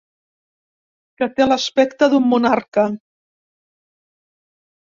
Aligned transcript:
Que 1.21 1.27
té 1.35 1.47
l'aspecte 1.51 2.09
d'un 2.15 2.25
monarca. 2.31 2.87